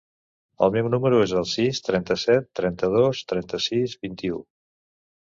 [0.67, 4.45] El meu número es el sis, trenta-set, trenta-dos, trenta-sis, vint-i-u.